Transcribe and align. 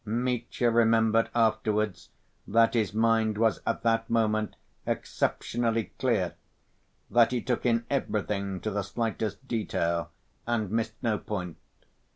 Mitya 0.03 0.71
remembered 0.71 1.29
afterwards 1.35 2.09
that 2.47 2.73
his 2.73 2.91
mind 2.91 3.37
was 3.37 3.61
at 3.67 3.83
that 3.83 4.09
moment 4.09 4.55
exceptionally 4.87 5.91
clear, 5.99 6.33
that 7.11 7.29
he 7.31 7.39
took 7.39 7.67
in 7.67 7.85
everything 7.87 8.59
to 8.61 8.71
the 8.71 8.81
slightest 8.81 9.47
detail, 9.47 10.09
and 10.47 10.71
missed 10.71 10.95
no 11.03 11.19
point. 11.19 11.57